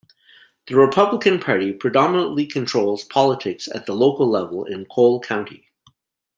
The 0.65 0.75
Republican 0.75 1.39
Party 1.39 1.73
predominantly 1.73 2.47
controls 2.47 3.03
politics 3.03 3.69
at 3.71 3.85
the 3.85 3.93
local 3.93 4.27
level 4.27 4.63
in 4.65 4.85
Cole 4.85 5.19
County. 5.19 5.69